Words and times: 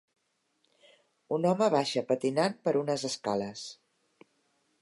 Un 1.37 1.45
home 1.51 1.69
baixa 1.75 2.05
patinant 2.13 2.57
per 2.65 2.75
unes 2.83 3.07
escales. 3.11 3.67